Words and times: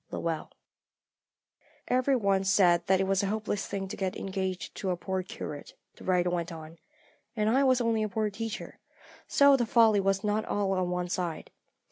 LOWELL. 0.09 0.49
"Every 1.87 2.15
one 2.15 2.43
said 2.43 2.87
that 2.87 2.99
it 2.99 3.03
was 3.05 3.21
a 3.21 3.27
hopeless 3.27 3.67
thing 3.67 3.87
to 3.89 3.95
get 3.95 4.15
engaged 4.15 4.73
to 4.77 4.89
a 4.89 4.97
poor 4.97 5.21
curate," 5.21 5.75
the 5.95 6.03
writer 6.03 6.31
went 6.31 6.51
on, 6.51 6.79
"and 7.35 7.47
I 7.51 7.63
was 7.63 7.81
only 7.81 8.01
a 8.01 8.09
poor 8.09 8.31
teacher, 8.31 8.79
so 9.27 9.55
the 9.55 9.67
folly 9.67 9.99
was 9.99 10.23
not 10.23 10.43
all 10.43 10.71
on 10.71 10.89
one 10.89 11.07
side. 11.09 11.51